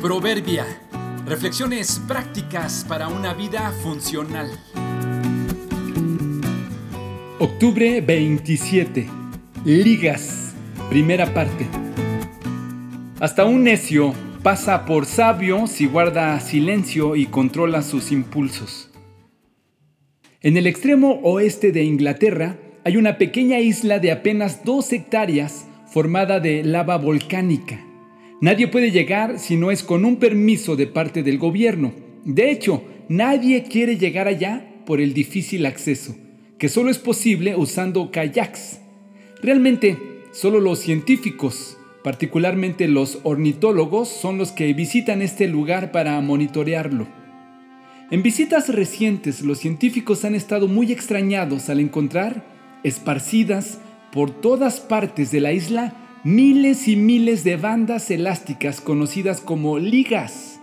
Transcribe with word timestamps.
Proverbia. 0.00 0.64
Reflexiones 1.26 2.00
prácticas 2.06 2.86
para 2.88 3.08
una 3.08 3.34
vida 3.34 3.72
funcional. 3.82 4.48
Octubre 7.40 8.00
27. 8.00 9.08
Ligas. 9.64 10.54
Primera 10.88 11.34
parte. 11.34 11.66
Hasta 13.18 13.44
un 13.44 13.64
necio 13.64 14.14
pasa 14.44 14.84
por 14.84 15.04
sabio 15.04 15.66
si 15.66 15.86
guarda 15.86 16.38
silencio 16.38 17.16
y 17.16 17.26
controla 17.26 17.82
sus 17.82 18.12
impulsos. 18.12 18.90
En 20.40 20.56
el 20.56 20.68
extremo 20.68 21.18
oeste 21.24 21.72
de 21.72 21.82
Inglaterra 21.82 22.56
hay 22.84 22.96
una 22.96 23.18
pequeña 23.18 23.58
isla 23.58 23.98
de 23.98 24.12
apenas 24.12 24.64
dos 24.64 24.92
hectáreas 24.92 25.66
formada 25.88 26.38
de 26.38 26.62
lava 26.62 26.98
volcánica. 26.98 27.87
Nadie 28.40 28.68
puede 28.68 28.92
llegar 28.92 29.40
si 29.40 29.56
no 29.56 29.72
es 29.72 29.82
con 29.82 30.04
un 30.04 30.16
permiso 30.16 30.76
de 30.76 30.86
parte 30.86 31.24
del 31.24 31.38
gobierno. 31.38 31.92
De 32.24 32.50
hecho, 32.50 32.84
nadie 33.08 33.64
quiere 33.64 33.96
llegar 33.96 34.28
allá 34.28 34.64
por 34.86 35.00
el 35.00 35.12
difícil 35.12 35.66
acceso, 35.66 36.14
que 36.56 36.68
solo 36.68 36.90
es 36.90 36.98
posible 36.98 37.56
usando 37.56 38.12
kayaks. 38.12 38.80
Realmente, 39.42 39.98
solo 40.30 40.60
los 40.60 40.78
científicos, 40.78 41.78
particularmente 42.04 42.86
los 42.86 43.18
ornitólogos, 43.24 44.08
son 44.08 44.38
los 44.38 44.52
que 44.52 44.72
visitan 44.72 45.20
este 45.20 45.48
lugar 45.48 45.90
para 45.90 46.20
monitorearlo. 46.20 47.08
En 48.12 48.22
visitas 48.22 48.68
recientes, 48.68 49.42
los 49.42 49.58
científicos 49.58 50.24
han 50.24 50.36
estado 50.36 50.68
muy 50.68 50.92
extrañados 50.92 51.68
al 51.70 51.80
encontrar, 51.80 52.44
esparcidas 52.84 53.80
por 54.12 54.30
todas 54.30 54.78
partes 54.78 55.32
de 55.32 55.40
la 55.40 55.52
isla, 55.52 55.92
miles 56.24 56.88
y 56.88 56.96
miles 56.96 57.44
de 57.44 57.56
bandas 57.56 58.10
elásticas 58.10 58.80
conocidas 58.80 59.40
como 59.40 59.78
ligas. 59.78 60.60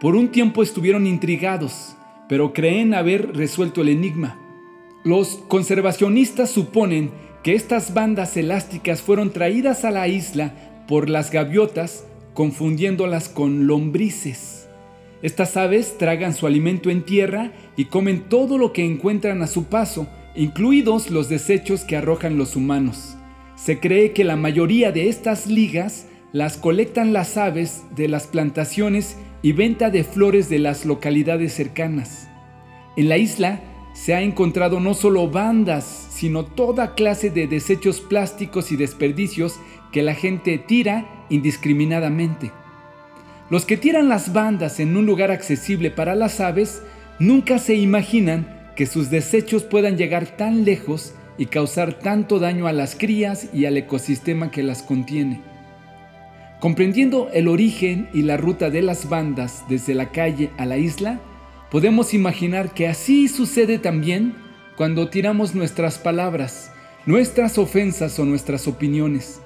Por 0.00 0.16
un 0.16 0.28
tiempo 0.28 0.62
estuvieron 0.62 1.06
intrigados, 1.06 1.94
pero 2.28 2.52
creen 2.54 2.94
haber 2.94 3.36
resuelto 3.36 3.82
el 3.82 3.90
enigma. 3.90 4.38
Los 5.04 5.42
conservacionistas 5.48 6.50
suponen 6.50 7.10
que 7.42 7.54
estas 7.54 7.92
bandas 7.92 8.36
elásticas 8.38 9.02
fueron 9.02 9.30
traídas 9.30 9.84
a 9.84 9.90
la 9.90 10.08
isla 10.08 10.54
por 10.88 11.10
las 11.10 11.30
gaviotas, 11.30 12.06
confundiéndolas 12.32 13.28
con 13.28 13.66
lombrices. 13.66 14.68
Estas 15.20 15.56
aves 15.58 15.98
tragan 15.98 16.34
su 16.34 16.46
alimento 16.46 16.88
en 16.88 17.04
tierra 17.04 17.52
y 17.76 17.86
comen 17.86 18.28
todo 18.30 18.56
lo 18.56 18.72
que 18.72 18.84
encuentran 18.84 19.42
a 19.42 19.46
su 19.46 19.64
paso, 19.64 20.06
incluidos 20.34 21.10
los 21.10 21.28
desechos 21.28 21.82
que 21.82 21.96
arrojan 21.96 22.38
los 22.38 22.56
humanos. 22.56 23.16
Se 23.56 23.78
cree 23.78 24.12
que 24.12 24.24
la 24.24 24.36
mayoría 24.36 24.92
de 24.92 25.08
estas 25.08 25.46
ligas 25.46 26.06
las 26.32 26.56
colectan 26.56 27.12
las 27.12 27.36
aves 27.36 27.84
de 27.94 28.08
las 28.08 28.26
plantaciones 28.26 29.16
y 29.42 29.52
venta 29.52 29.90
de 29.90 30.02
flores 30.02 30.48
de 30.48 30.58
las 30.58 30.84
localidades 30.84 31.52
cercanas. 31.52 32.28
En 32.96 33.08
la 33.08 33.18
isla 33.18 33.60
se 33.92 34.14
ha 34.14 34.22
encontrado 34.22 34.80
no 34.80 34.94
solo 34.94 35.30
bandas, 35.30 36.08
sino 36.10 36.44
toda 36.44 36.94
clase 36.94 37.30
de 37.30 37.46
desechos 37.46 38.00
plásticos 38.00 38.72
y 38.72 38.76
desperdicios 38.76 39.60
que 39.92 40.02
la 40.02 40.14
gente 40.14 40.58
tira 40.58 41.06
indiscriminadamente. 41.30 42.50
Los 43.50 43.64
que 43.64 43.76
tiran 43.76 44.08
las 44.08 44.32
bandas 44.32 44.80
en 44.80 44.96
un 44.96 45.06
lugar 45.06 45.30
accesible 45.30 45.92
para 45.92 46.16
las 46.16 46.40
aves 46.40 46.82
nunca 47.20 47.58
se 47.60 47.76
imaginan 47.76 48.72
que 48.74 48.86
sus 48.86 49.10
desechos 49.10 49.62
puedan 49.62 49.96
llegar 49.96 50.36
tan 50.36 50.64
lejos 50.64 51.14
y 51.36 51.46
causar 51.46 51.94
tanto 51.94 52.38
daño 52.38 52.66
a 52.66 52.72
las 52.72 52.94
crías 52.94 53.48
y 53.52 53.64
al 53.66 53.76
ecosistema 53.76 54.50
que 54.50 54.62
las 54.62 54.82
contiene. 54.82 55.40
Comprendiendo 56.60 57.28
el 57.32 57.48
origen 57.48 58.08
y 58.14 58.22
la 58.22 58.36
ruta 58.36 58.70
de 58.70 58.82
las 58.82 59.08
bandas 59.08 59.64
desde 59.68 59.94
la 59.94 60.10
calle 60.12 60.50
a 60.56 60.64
la 60.64 60.78
isla, 60.78 61.20
podemos 61.70 62.14
imaginar 62.14 62.72
que 62.72 62.88
así 62.88 63.28
sucede 63.28 63.78
también 63.78 64.34
cuando 64.76 65.08
tiramos 65.08 65.54
nuestras 65.54 65.98
palabras, 65.98 66.72
nuestras 67.06 67.58
ofensas 67.58 68.18
o 68.18 68.24
nuestras 68.24 68.66
opiniones. 68.66 69.40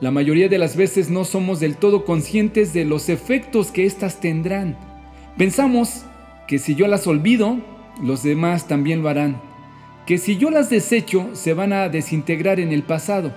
La 0.00 0.10
mayoría 0.10 0.48
de 0.48 0.58
las 0.58 0.76
veces 0.76 1.10
no 1.10 1.24
somos 1.24 1.60
del 1.60 1.76
todo 1.76 2.04
conscientes 2.04 2.72
de 2.72 2.84
los 2.84 3.08
efectos 3.08 3.70
que 3.70 3.86
éstas 3.86 4.20
tendrán. 4.20 4.76
Pensamos 5.36 6.04
que 6.46 6.58
si 6.58 6.74
yo 6.74 6.86
las 6.86 7.06
olvido, 7.06 7.58
los 8.02 8.22
demás 8.22 8.68
también 8.68 9.02
lo 9.02 9.08
harán 9.08 9.51
que 10.06 10.18
si 10.18 10.36
yo 10.36 10.50
las 10.50 10.70
desecho 10.70 11.30
se 11.32 11.54
van 11.54 11.72
a 11.72 11.88
desintegrar 11.88 12.60
en 12.60 12.72
el 12.72 12.82
pasado. 12.82 13.32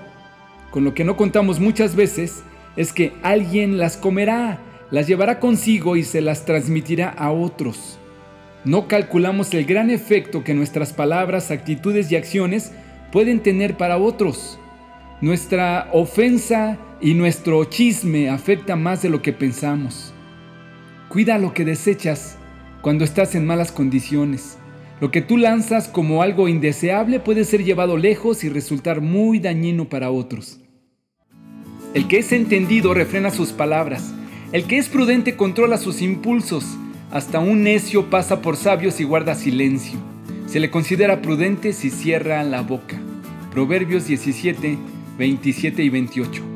Con 0.72 0.84
lo 0.84 0.94
que 0.94 1.04
no 1.04 1.16
contamos 1.16 1.60
muchas 1.60 1.96
veces 1.96 2.44
es 2.76 2.92
que 2.92 3.14
alguien 3.24 3.78
las 3.78 3.98
comerá, 3.98 4.60
las 4.92 5.08
llevará 5.08 5.40
consigo 5.40 5.96
y 5.96 6.04
se 6.04 6.22
las 6.22 6.46
transmitirá 6.46 7.10
a 7.10 7.32
otros. 7.32 8.00
No 8.66 8.88
calculamos 8.88 9.54
el 9.54 9.66
gran 9.66 9.92
efecto 9.92 10.44
que 10.44 10.56
nuestras 10.56 10.92
palabras, 10.92 11.52
actitudes 11.52 12.12
y 12.12 12.16
acciones 12.16 12.72
pueden 13.12 13.42
tener 13.42 13.78
para 13.78 13.98
otros. 13.98 14.60
Nuestra 15.22 15.88
ofensa 15.94 16.78
y 17.00 17.14
nuestro 17.14 17.64
chisme 17.66 18.30
afecta 18.30 18.76
más 18.76 19.02
de 19.04 19.10
lo 19.10 19.22
que 19.22 19.34
pensamos. 19.34 20.14
Cuida 21.10 21.38
lo 21.38 21.54
que 21.54 21.64
desechas 21.64 22.38
cuando 22.82 23.06
estás 23.06 23.36
en 23.36 23.46
malas 23.46 23.72
condiciones. 23.72 24.58
Lo 25.02 25.12
que 25.12 25.22
tú 25.22 25.38
lanzas 25.38 25.90
como 25.90 26.22
algo 26.22 26.48
indeseable 26.48 27.20
puede 27.20 27.44
ser 27.44 27.64
llevado 27.64 27.98
lejos 27.98 28.44
y 28.46 28.50
resultar 28.50 29.02
muy 29.02 29.40
dañino 29.40 29.90
para 29.90 30.10
otros. 30.10 30.62
El 31.94 32.08
que 32.08 32.20
es 32.20 32.32
entendido 32.32 32.94
refrena 32.94 33.30
sus 33.30 33.52
palabras. 33.52 34.14
El 34.54 34.66
que 34.66 34.78
es 34.78 34.88
prudente 34.88 35.36
controla 35.36 35.78
sus 35.78 36.02
impulsos. 36.02 36.66
Hasta 37.12 37.40
un 37.40 37.64
necio 37.64 38.10
pasa 38.10 38.42
por 38.42 38.56
sabios 38.56 39.00
y 39.02 39.04
guarda 39.04 39.36
silencio. 39.36 40.00
Se 40.48 40.60
le 40.60 40.72
considera 40.72 41.22
prudente 41.22 41.74
si 41.74 41.90
cierra 41.90 42.42
la 42.44 42.62
boca. 42.62 42.98
Proverbios 43.52 44.08
17, 44.08 44.78
27 45.18 45.84
y 45.84 45.90
28. 45.90 46.55